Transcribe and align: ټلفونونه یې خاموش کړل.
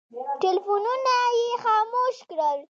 ټلفونونه 0.41 1.15
یې 1.39 1.51
خاموش 1.63 2.17
کړل. 2.29 2.59